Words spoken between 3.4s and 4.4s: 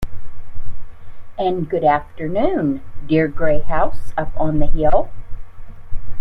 house up